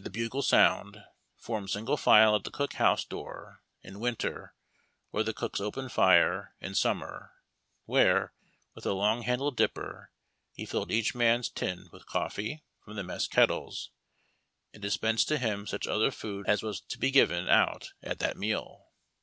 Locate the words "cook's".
5.34-5.60